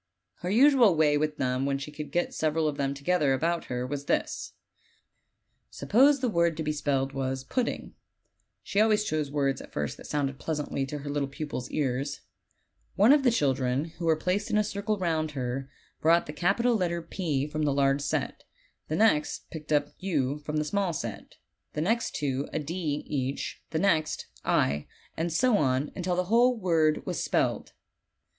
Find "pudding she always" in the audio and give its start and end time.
7.43-9.03